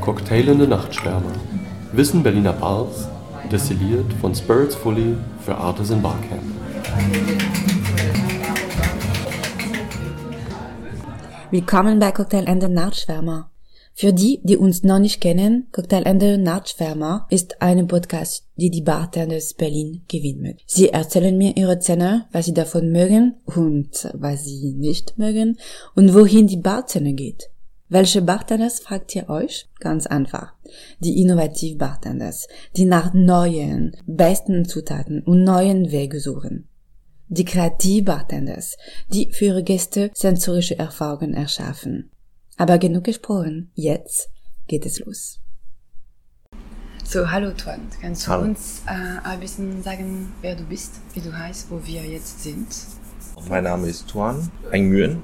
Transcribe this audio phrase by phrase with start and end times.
[0.00, 1.32] Cocktailende Nachtschwärmer.
[1.92, 3.08] Wissen Berliner Bars,
[3.52, 6.42] destilliert von Spirits Fully für Artisan Barcamp.
[11.50, 13.50] Willkommen bei Cocktailende Nachtschwärmer.
[13.94, 19.54] Für die, die uns noch nicht kennen, Cocktailende Nachtschwärmer ist ein Podcast, die die Bartenders
[19.54, 20.58] Berlin mögen.
[20.66, 25.58] Sie erzählen mir ihre Zähne, was sie davon mögen und was sie nicht mögen
[25.94, 27.50] und wohin die Barzähne geht.
[27.90, 29.66] Welche Bartenders fragt ihr euch?
[29.80, 30.52] Ganz einfach.
[30.98, 36.68] Die innovativ Bartenders, die nach neuen, besten Zutaten und neuen Wege suchen.
[37.28, 38.76] Die kreativ Bartenders,
[39.10, 42.10] die für ihre Gäste sensorische Erfahrungen erschaffen.
[42.58, 44.28] Aber genug gesprochen, jetzt
[44.66, 45.40] geht es los.
[47.04, 48.44] So, hallo Tuan, kannst du Hallo.
[48.44, 52.66] uns äh, ein bisschen sagen, wer du bist, wie du heißt, wo wir jetzt sind?
[53.48, 55.22] Mein Name ist Tuan Eng Nguyen.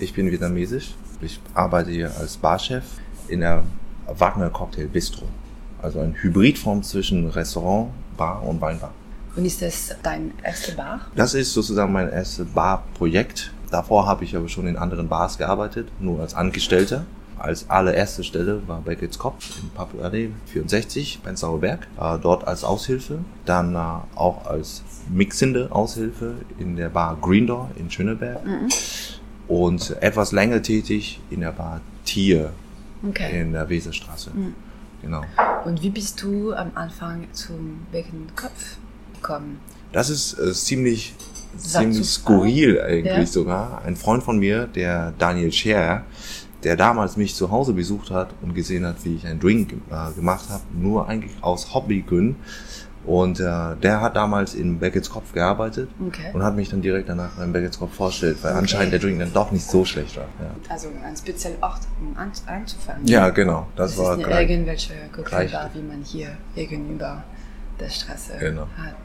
[0.00, 0.94] Ich bin vietnamesisch.
[1.20, 2.84] Ich arbeite hier als Barchef
[3.28, 3.62] in der
[4.06, 5.26] Wagner Cocktail Bistro.
[5.80, 8.92] Also eine Hybridform zwischen Restaurant, Bar und Weinbar.
[9.36, 11.00] Und ist das dein erster Bar?
[11.14, 13.52] Das ist sozusagen mein erstes Barprojekt.
[13.70, 17.04] Davor habe ich aber schon in anderen Bars gearbeitet, nur als Angestellter.
[17.38, 21.86] Als allererste Stelle war Beckett's Kopf in Papua 64, Prenzlauer Berg.
[22.00, 23.18] Äh, dort als Aushilfe.
[23.44, 23.78] Dann äh,
[24.14, 28.40] auch als mixende Aushilfe in der Bar Green Door in Schöneberg.
[29.48, 32.52] Und etwas länger tätig in der Bar Tier
[33.06, 33.40] Okay.
[33.42, 34.30] in der Weserstraße.
[35.02, 35.22] Genau.
[35.64, 38.76] Und wie bist du am Anfang zum Beckenkopf
[39.14, 39.60] gekommen?
[39.92, 41.14] Das ist äh, ziemlich,
[41.56, 43.26] Sag ziemlich skurril eigentlich Ja.
[43.26, 43.82] sogar.
[43.84, 46.04] Ein Freund von mir, der Daniel Scher,
[46.64, 50.12] der damals mich zu Hause besucht hat und gesehen hat, wie ich einen Drink äh,
[50.14, 52.36] gemacht habe, nur eigentlich aus Hobbygründen.
[53.06, 56.30] Und äh, der hat damals in Beckett's Kopf gearbeitet Okay.
[56.32, 58.58] und hat mich dann direkt danach in Beckett's Kopf vorgestellt, weil Okay.
[58.60, 60.24] anscheinend der Drink dann doch nicht so schlecht war.
[60.40, 63.06] Ja, Also ein spezieller Ort, um an, anzufangen.
[63.06, 63.68] ja genau.
[63.76, 64.50] Das, Das war ist gleich.
[64.50, 67.22] irgendwelche Cocktailbar, wie man hier gegenüber
[67.78, 68.66] der Straße Genau.
[68.76, 68.96] hat.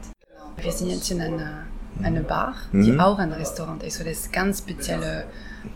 [0.62, 1.64] Wir sind jetzt in einer,
[2.02, 3.00] einer Bar, die Mhm.
[3.00, 3.98] auch ein Restaurant ist.
[3.98, 5.24] So das ist ganz spezielle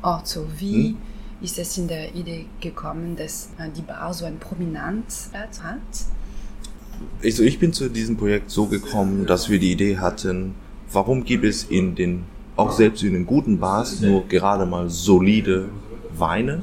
[0.02, 0.26] Ort.
[0.26, 0.96] So wie Mhm.
[1.42, 5.78] ist es in der Idee gekommen, dass äh, die Bar so einen Prominenzplatz hat?
[7.22, 10.54] Ich, so, ich bin zu diesem Projekt so gekommen, dass wir die Idee hatten,
[10.92, 12.24] warum gibt es in den,
[12.56, 15.68] auch selbst in den guten Bars, nur gerade mal solide
[16.16, 16.62] Weine,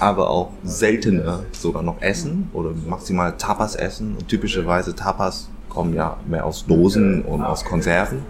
[0.00, 4.16] aber auch seltener sogar noch Essen oder maximal Tapas essen.
[4.18, 8.20] Und typischerweise Tapas kommen ja mehr aus Dosen und aus Konserven.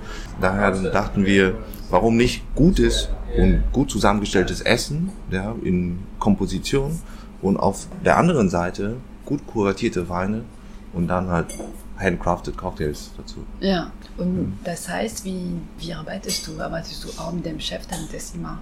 [0.40, 1.54] Daher dachten wir,
[1.90, 7.00] warum nicht gutes und gut zusammengestelltes Essen ja, in Komposition
[7.42, 10.42] und auf der anderen Seite gut kuratierte Weine
[10.96, 11.46] und dann halt
[11.98, 13.36] handcrafted Cocktails dazu.
[13.60, 13.90] Ja.
[14.18, 14.52] Und Mhm.
[14.64, 16.60] das heißt, wie, wie arbeitest du?
[16.60, 18.58] Arbeitest du auch mit dem Chef, damit das immer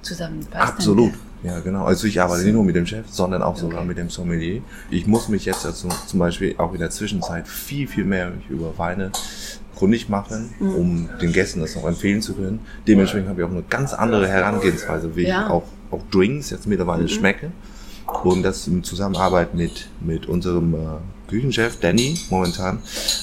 [0.00, 0.72] zusammenpasst?
[0.74, 1.12] Absolut.
[1.42, 1.84] Ja, genau.
[1.84, 3.88] Also ich arbeite nicht nur mit dem Chef, sondern auch sogar Okay.
[3.88, 4.62] mit dem Sommelier.
[4.90, 8.76] Ich muss mich jetzt dazu zum Beispiel auch in der Zwischenzeit viel, viel mehr über
[8.78, 9.10] Weine
[9.76, 10.74] kundig machen, Mhm.
[10.74, 12.60] um den Gästen das noch empfehlen zu können.
[12.86, 15.46] Dementsprechend habe ich auch eine ganz andere Herangehensweise, wie Ja.
[15.46, 17.50] ich auch, auch Drinks jetzt mittlerweile schmecke.
[18.22, 20.78] Und das in Zusammenarbeit mit, mit unserem äh,
[21.36, 22.78] Küchenchef Danny momentan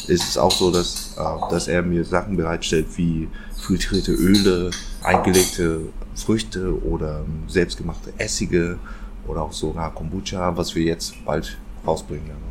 [0.08, 4.72] ist es auch so, dass, äh, dass er mir Sachen bereitstellt wie frittierte Öle,
[5.04, 5.82] eingelegte
[6.16, 8.80] Früchte oder ähm, selbstgemachte Essige
[9.28, 11.56] oder auch sogar Kombucha, was wir jetzt bald
[11.86, 12.50] rausbringen werden.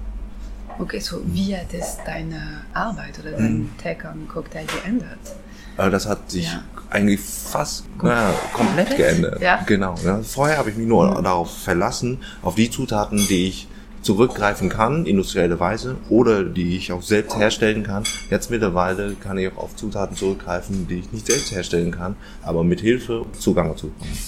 [0.79, 5.19] Okay, so wie hat es deine Arbeit oder dein Take on Cocktail geändert?
[5.77, 6.63] Äh, Das hat sich Ja.
[6.89, 8.97] eigentlich fast naja, komplett Komplett?
[8.97, 9.41] geändert.
[9.43, 9.61] Ja.
[9.67, 9.97] Genau.
[10.05, 10.21] Ja.
[10.23, 13.69] Vorher habe ich mich nur darauf verlassen, auf die Zutaten, die ich
[14.09, 18.05] zurückgreifen kann, industrielle Weise, oder die ich auch selbst herstellen kann.
[18.31, 22.65] Jetzt mittlerweile kann ich auch auf Zutaten zurückgreifen, die ich nicht selbst herstellen kann, aber
[22.65, 24.19] mit Hilfe Zugang dazu bekommen.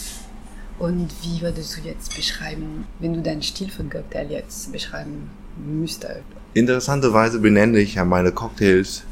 [0.81, 6.25] Und wie würdest du jetzt beschreiben, wenn du deinen Stil von Cocktail jetzt beschreiben müsstest?
[6.53, 9.05] Interessanterweise benenne ich ja meine Cocktails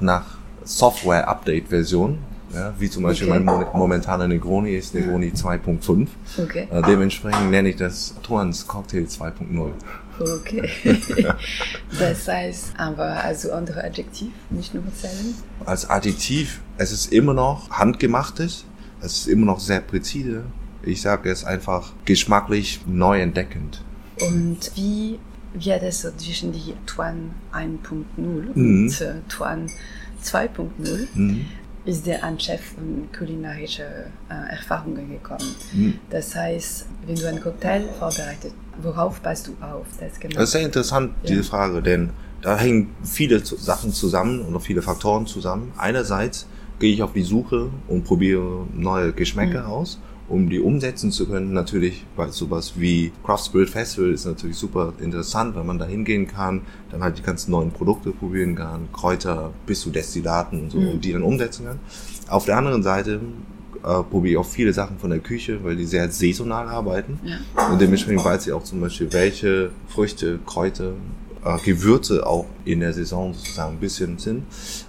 [0.00, 2.18] nach Software-Update-Version.
[2.56, 3.38] Ja, wie zum Beispiel Okay.
[3.38, 6.08] mein mo- momentaner Negroni ist Negroni 2.5.
[6.38, 6.66] Okay.
[6.70, 9.70] Äh, dementsprechend nenne ich das Torans Cocktail 2.0.
[10.18, 10.68] Okay.
[11.98, 15.34] das heißt aber also andere Adjektiv, nicht nur zählen.
[15.66, 18.64] Als Adjektiv, es ist immer noch handgemachtes,
[19.00, 20.44] es ist immer noch sehr präzise.
[20.82, 23.82] Ich sage es einfach geschmacklich neu entdeckend.
[24.20, 25.18] Und wie
[25.52, 28.46] wird es so zwischen die Tuan 1.0 Mhm.
[28.54, 29.70] und äh, Tuan
[30.24, 31.06] 2.0?
[31.14, 31.46] Mhm.
[31.86, 33.84] Ist der ein Chef von kulinarische
[34.28, 35.54] äh, Erfahrungen gekommen.
[35.72, 35.94] Mhm.
[36.10, 38.52] Das heißt, wenn du einen Cocktail vorbereitet,
[38.82, 39.86] worauf passt du auf?
[40.00, 40.34] Das genau.
[40.34, 41.28] Das ist sehr interessant, Ja.
[41.30, 42.10] diese Frage, denn
[42.42, 45.72] da hängen viele Sachen zusammen oder viele Faktoren zusammen.
[45.78, 46.46] Einerseits
[46.78, 49.70] gehe ich auf die Suche und probiere neue Geschmäcker Mhm.
[49.70, 49.98] aus
[50.28, 51.52] um die umsetzen zu können.
[51.52, 56.26] Natürlich bei sowas wie Craft Spirit Festival ist natürlich super interessant, weil man da hingehen
[56.26, 60.78] kann, dann halt die ganzen neuen Produkte probieren kann, Kräuter bis zu Destillaten und so,
[60.78, 60.88] Mhm.
[60.88, 61.78] und die dann umsetzen kann.
[62.28, 63.20] Auf der anderen Seite
[63.84, 67.20] äh, probiere ich auch viele Sachen von der Küche, weil die sehr saisonal arbeiten.
[67.22, 67.68] Ja.
[67.70, 70.92] Und dementsprechend weiß ich auch zum Beispiel, welche Früchte, Kräuter,
[71.46, 74.42] äh, Gewürze auch in der Saison sozusagen ein bisschen sind.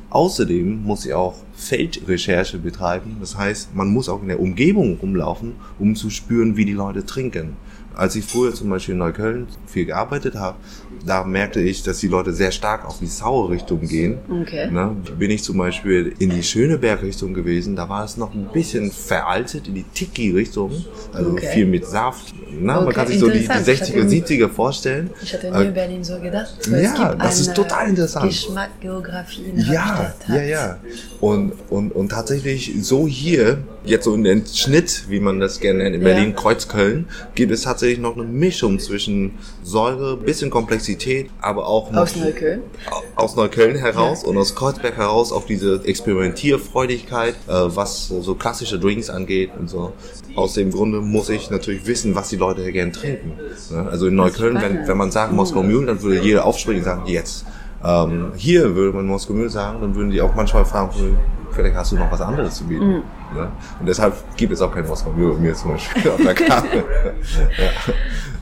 [0.09, 3.17] Außerdem muss ich auch Feldrecherche betreiben.
[3.19, 7.05] Das heißt, man muss auch in der Umgebung rumlaufen, um zu spüren, wie die Leute
[7.05, 7.57] trinken.
[7.97, 10.57] Als ich früher zum Beispiel in Neukölln viel gearbeitet habe,
[11.03, 14.19] da merkte ich, dass die Leute sehr stark auf die saure Richtung gehen.
[14.43, 14.69] Okay.
[14.69, 14.95] Ne?
[15.17, 19.67] Bin ich zum Beispiel in die Schöneberg-Richtung gewesen, da war es noch ein bisschen veraltet
[19.67, 20.71] in die Tiki-Richtung,
[21.11, 21.47] also Okay.
[21.53, 22.35] viel mit Saft.
[22.59, 23.67] Man Okay, kann sich so die, die interessant.
[23.67, 25.09] Ich 60er, hatte- 70er vorstellen.
[25.23, 26.53] Ich hatte Äh, nie Berlin so gedacht.
[26.69, 28.29] ja, das ist total interessant.
[28.29, 30.77] Geschmack, Geografie in Ja, ja, ja.
[31.19, 33.59] Und, und, und tatsächlich so hier,
[33.89, 36.07] jetzt so in den Schnitt, wie man das gerne nennt, in Ja.
[36.13, 42.15] Berlin, Kreuzköln, gibt es tatsächlich noch eine Mischung zwischen Säure, bisschen Komplexität, aber auch Aus
[42.15, 42.61] Neukölln.
[43.15, 49.09] aus Neukölln heraus und aus Kreuzberg heraus auf diese Experimentierfreudigkeit, äh, was so klassische Drinks
[49.09, 49.93] angeht und so.
[50.35, 53.33] Aus dem Grunde muss ich natürlich wissen, was die Leute hier gern trinken.
[53.71, 53.87] Ne?
[53.89, 57.03] Also in Neukölln, wenn, wenn man sagt Moskau Mule, dann würde jeder aufspringen und sagen,
[57.07, 57.45] jetzt.
[57.83, 60.89] Ähm, hier würde man Moskau Mule sagen, dann würden die auch manchmal fragen,
[61.51, 63.03] vielleicht hast du noch was anderes zu bieten.
[63.33, 63.51] Ne?
[63.79, 66.77] Und deshalb gibt es auch kein Mule bei mir zum Beispiel auf der Karte.
[67.57, 67.93] ja.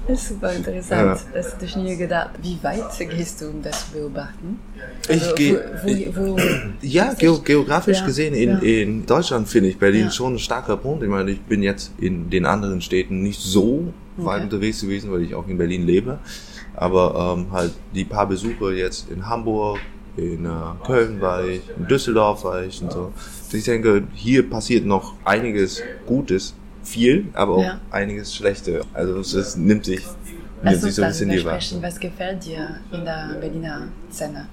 [0.08, 1.20] Das ist super interessant.
[1.34, 2.30] Das hätte ich nie gedacht.
[2.42, 4.60] Wie weit gehst du, um das zu beobachten?
[5.10, 5.64] Ich Also, gehe-
[6.82, 8.58] Ja, geo geografisch Ja, gesehen in, ja.
[8.60, 10.12] in Deutschland finde ich Berlin Ja.
[10.12, 11.02] schon ein starker Punkt.
[11.04, 14.44] Ich meine, ich bin jetzt in den anderen Städten nicht so weit Okay.
[14.44, 16.20] unterwegs gewesen, weil ich auch in Berlin lebe.
[16.76, 19.80] Aber ähm, halt die paar Besuche jetzt in Hamburg,
[20.18, 20.50] in äh,
[20.86, 23.12] Köln war ich, in Düsseldorf war ich und so.
[23.52, 26.54] Ich denke, hier passiert noch einiges Gutes,
[26.84, 27.80] viel, aber auch Ja.
[27.92, 28.82] einiges Schlechte.
[28.94, 30.02] Also es, es nimmt sich,
[30.64, 31.60] nimmt sich so ein bisschen die Wahl.
[31.82, 34.48] Was gefällt dir in der Berliner Szene?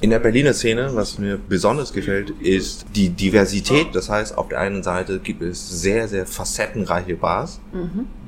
[0.00, 3.88] In der Berliner Szene, was mir besonders gefällt, ist die Diversität.
[3.94, 7.60] Das heißt, auf der einen Seite gibt es sehr, sehr facettenreiche Bars,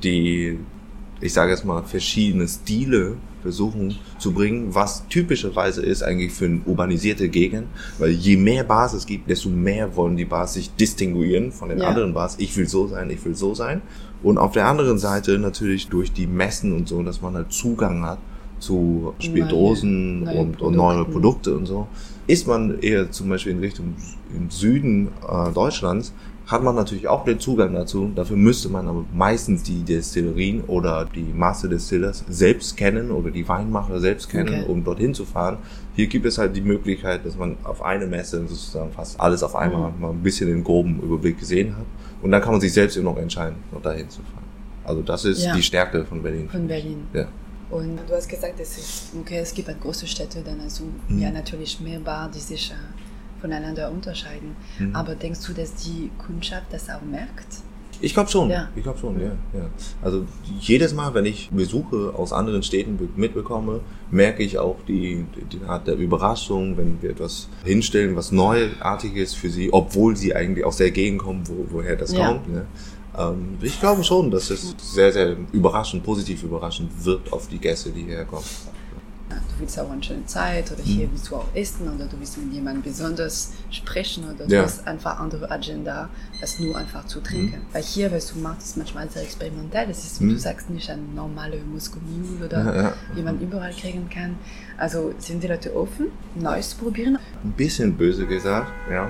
[0.02, 0.58] die,
[1.20, 6.60] ich sage jetzt mal, verschiedene Stile versuchen zu bringen, was typischerweise ist eigentlich für eine
[6.64, 7.66] urbanisierte Gegend,
[7.98, 11.78] weil je mehr Bars es gibt, desto mehr wollen die Bars sich distinguieren von den
[11.78, 11.88] Ja.
[11.88, 12.36] anderen Bars.
[12.38, 13.82] Ich will so sein, ich will so sein.
[14.22, 18.04] Und auf der anderen Seite natürlich durch die Messen und so, dass man halt Zugang
[18.04, 18.18] hat
[18.60, 21.04] zu Spirituosen neue und, und neue.
[21.04, 21.88] Produkte und so.
[22.28, 23.94] Ist man eher zum Beispiel in Richtung
[24.34, 26.12] im Süden äh, Deutschlands,
[26.46, 28.10] hat man natürlich auch den Zugang dazu.
[28.14, 33.46] Dafür müsste man aber meistens die Destillerien oder die Master Distillers selbst kennen oder die
[33.48, 34.64] Weinmacher selbst kennen, Okay.
[34.70, 35.58] um dorthin zu fahren.
[35.94, 39.54] Hier gibt es halt die Möglichkeit, dass man auf eine Messe sozusagen fast alles auf
[39.54, 40.00] einmal Mhm.
[40.00, 41.84] mal ein bisschen den groben Überblick gesehen hat.
[42.22, 44.44] Und dann kann man sich selbst eben noch entscheiden, noch dahin zu fahren.
[44.84, 45.54] Also das ist Ja.
[45.54, 46.48] die Stärke von Berlin.
[46.50, 47.06] Von Berlin.
[47.12, 47.26] Ja.
[47.70, 51.18] Und du hast gesagt, es, ist, okay, es gibt halt große Städte, dann also Mhm.
[51.20, 52.72] ja natürlich mehr Bar, die sich
[53.42, 54.56] voneinander unterscheiden.
[54.78, 54.96] Mhm.
[54.96, 57.58] Aber denkst du, dass die Kundschaft das auch merkt?
[58.00, 58.50] Ich glaube schon.
[58.50, 58.68] Ja.
[58.74, 59.66] Ich glaube schon, ja, ja.
[60.02, 60.24] Also
[60.58, 63.80] jedes Mal, wenn ich Besuche aus anderen Städten be- mitbekomme,
[64.10, 69.50] merke ich auch die, die Art der Überraschung, wenn wir etwas hinstellen, was Neuartiges für
[69.50, 72.26] sie, obwohl sie eigentlich aus der Gegend kommen, wo, woher das Ja.
[72.28, 72.48] kommt.
[72.52, 72.66] Ne?
[73.16, 77.90] Ähm, ich glaube schon, dass es sehr, sehr überraschend, positiv überraschend wirkt auf die Gäste,
[77.90, 78.46] die hierher kommen.
[79.32, 82.18] Ja, Du willst auch eine schöne Zeit oder hier willst du auch essen oder du
[82.18, 84.62] willst mit jemandem besonders sprechen oder du Ja.
[84.62, 86.08] hast einfach andere Agenda,
[86.40, 87.60] als nur einfach zu trinken.
[87.72, 89.86] Weil hier, was du machst, ist manchmal sehr experimentell.
[89.86, 90.30] Das ist, wie Mhm.
[90.34, 92.92] du sagst, nicht ein normale Muskelmule oder Ja, ja.
[93.14, 94.36] wie man überall kriegen kann.
[94.78, 97.18] Also sind die Leute offen, Neues zu probieren?
[97.44, 99.08] ein bisschen böse gesagt, ja,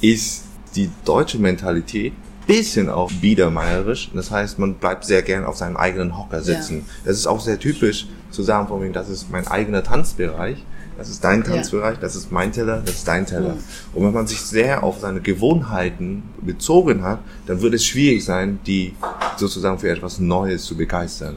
[0.00, 0.44] ist
[0.74, 2.12] die deutsche Mentalität
[2.46, 4.10] bisschen auch biedermeierisch.
[4.14, 6.84] Das heißt, man bleibt sehr gern auf seinem eigenen Hocker sitzen.
[7.04, 10.64] Das ist auch sehr typisch zu sagen von mir, das ist mein eigener Tanzbereich,
[10.98, 11.52] das ist dein Ja.
[11.52, 13.54] Tanzbereich, das ist mein Teller, das ist dein Teller.
[13.54, 13.58] Mhm.
[13.94, 18.58] Und wenn man sich sehr auf seine Gewohnheiten bezogen hat, dann wird es schwierig sein,
[18.66, 18.94] die
[19.36, 21.36] sozusagen für etwas Neues zu begeistern.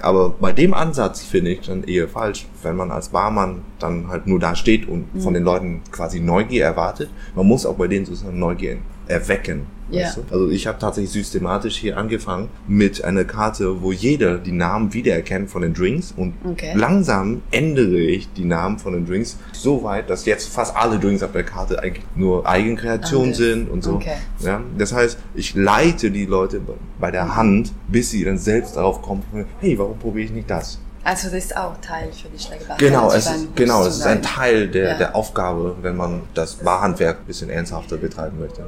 [0.00, 4.26] Aber bei dem Ansatz finde ich dann eher falsch, wenn man als Barmann dann halt
[4.26, 7.10] nur da steht und von den Leuten quasi Neugier erwartet.
[7.34, 8.78] Man muss auch bei denen sozusagen Neugier
[9.08, 9.66] erwecken.
[9.90, 10.06] Ja.
[10.06, 10.22] Weißt du?
[10.30, 15.50] Also ich habe tatsächlich systematisch hier angefangen mit einer Karte, wo jeder die Namen wiedererkennt
[15.50, 16.72] von den Drinks und Okay.
[16.74, 21.22] langsam ändere ich die Namen von den Drinks so weit, dass jetzt fast alle Drinks
[21.22, 23.36] auf der Karte eigentlich nur Eigenkreation Anders.
[23.38, 23.94] sind und so.
[23.94, 24.14] Okay.
[24.40, 26.60] Ja, das heißt, ich leite die Leute
[26.98, 29.22] bei der Hand, bis sie dann selbst darauf kommen,
[29.60, 30.78] hey, warum probiere ich nicht das?
[31.02, 34.06] Also das ist auch Teil für dich, like Genau, Bartender es ist, genau, es ist
[34.06, 34.20] ein.
[34.20, 34.98] Teil der, Ja.
[34.98, 38.60] der Aufgabe, wenn man das Barhandwerk ein bisschen ernsthafter betreiben möchte.
[38.60, 38.66] Ja.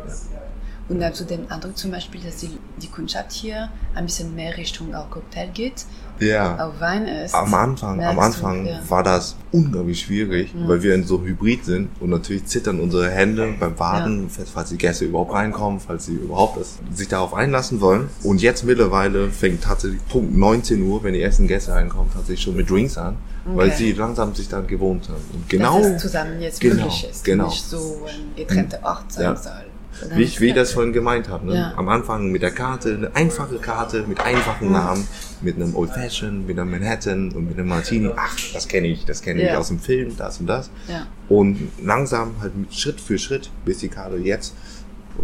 [0.89, 2.51] Und dann zu dem Eindruck zum Beispiel, dass die,
[2.83, 5.87] die Kundschaft hier ein bisschen mehr Richtung auch Cocktail geht,
[6.19, 6.57] Ja.
[6.69, 7.35] auch Wein ist.
[7.35, 8.81] Am Anfang, am merkst du, Anfang ja.
[8.89, 10.69] war das unglaublich schwierig, Mhm.
[10.69, 15.05] weil wir so hybrid sind und natürlich zittern unsere Hände beim Warten, falls die Gäste
[15.07, 18.09] überhaupt reinkommen, falls sie überhaupt das, sich darauf einlassen wollen.
[18.23, 22.57] Und jetzt mittlerweile fängt tatsächlich Punkt 19 Uhr, wenn die ersten Gäste reinkommen, tatsächlich schon
[22.57, 23.77] mit Drinks an, weil Okay.
[23.79, 25.23] sie langsam sich dann gewohnt haben.
[25.33, 27.25] Und genau, dass es zusammen jetzt genau, möglich ist.
[27.25, 27.47] genau.
[27.49, 29.37] Nicht so ein getrennter Ort sein Ja.
[29.37, 29.53] soll.
[30.15, 31.47] Wie ich, wie ich das vorhin gemeint habe.
[31.47, 31.55] Ne?
[31.57, 31.73] Ja.
[31.77, 34.73] Am Anfang mit der Karte, eine einfache Karte mit einfachen Mhm.
[34.73, 35.09] Namen,
[35.41, 38.11] mit einem Old Fashioned, mit einem Manhattan und mit einem Martini.
[38.17, 39.59] Ach, das kenne ich, das kenne ich Ja.
[39.59, 40.71] aus dem Film, das und das.
[40.89, 41.07] Ja.
[41.29, 44.55] Und langsam halt mit Schritt für Schritt, bis die Karte jetzt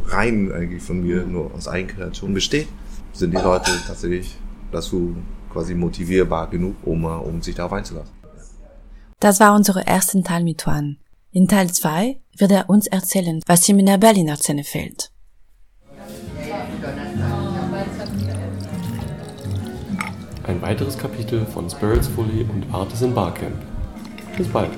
[0.06, 1.32] rein eigentlich von mir Mhm.
[1.32, 2.68] nur aus Eigenkreation besteht,
[3.12, 4.36] sind die Leute tatsächlich
[4.70, 5.16] dazu
[5.52, 8.12] quasi motivierbar genug, um, um sich darauf einzulassen.
[9.20, 10.98] Das war unser erster Teil mit Juan.
[11.32, 15.10] In Teil 2 wird er uns erzählen, was ihm in der Berliner Szene fehlt.
[20.44, 23.56] Ein weiteres Kapitel von Spirits Fully und Artisan Barcamp.
[24.36, 24.70] Bis bald.